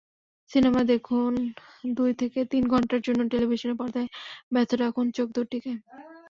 Cinema 0.51 0.81
দেখুনদুই 0.91 2.13
থেকে 2.21 2.39
তিন 2.51 2.63
ঘণ্টার 2.73 3.01
জন্য 3.07 3.21
টেলিভিশনের 3.31 3.79
পর্দায় 3.79 4.09
ব্যস্ত 4.53 4.71
রাখুন 4.81 5.05
চোখ 5.17 5.27
দুটিকে। 5.37 5.71